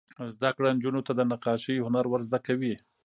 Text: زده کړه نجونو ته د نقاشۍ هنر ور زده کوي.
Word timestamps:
زده 0.35 0.49
کړه 0.57 0.69
نجونو 0.77 1.01
ته 1.07 1.11
د 1.15 1.21
نقاشۍ 1.31 1.77
هنر 1.85 2.05
ور 2.09 2.21
زده 2.27 2.39
کوي. 2.47 2.73